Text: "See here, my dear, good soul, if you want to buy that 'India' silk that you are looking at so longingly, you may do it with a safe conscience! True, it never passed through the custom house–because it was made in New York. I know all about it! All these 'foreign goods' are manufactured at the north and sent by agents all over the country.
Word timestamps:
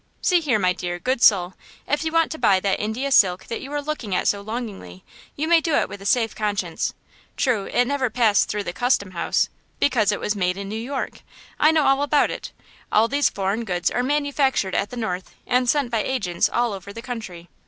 "See 0.19 0.39
here, 0.39 0.57
my 0.57 0.73
dear, 0.73 0.97
good 0.97 1.21
soul, 1.21 1.53
if 1.87 2.03
you 2.03 2.11
want 2.11 2.31
to 2.31 2.39
buy 2.39 2.59
that 2.59 2.79
'India' 2.79 3.11
silk 3.11 3.45
that 3.45 3.61
you 3.61 3.71
are 3.71 3.83
looking 3.83 4.15
at 4.15 4.27
so 4.27 4.41
longingly, 4.41 5.03
you 5.35 5.47
may 5.47 5.61
do 5.61 5.75
it 5.75 5.87
with 5.87 6.01
a 6.01 6.07
safe 6.07 6.33
conscience! 6.33 6.95
True, 7.37 7.65
it 7.67 7.85
never 7.85 8.09
passed 8.09 8.49
through 8.49 8.63
the 8.63 8.73
custom 8.73 9.11
house–because 9.11 10.11
it 10.11 10.19
was 10.19 10.35
made 10.35 10.57
in 10.57 10.67
New 10.69 10.75
York. 10.81 11.21
I 11.59 11.69
know 11.69 11.83
all 11.83 12.01
about 12.01 12.31
it! 12.31 12.51
All 12.91 13.07
these 13.07 13.29
'foreign 13.29 13.63
goods' 13.63 13.91
are 13.91 14.01
manufactured 14.01 14.73
at 14.73 14.89
the 14.89 14.97
north 14.97 15.35
and 15.45 15.69
sent 15.69 15.91
by 15.91 16.01
agents 16.01 16.49
all 16.49 16.73
over 16.73 16.91
the 16.91 17.03
country. 17.03 17.47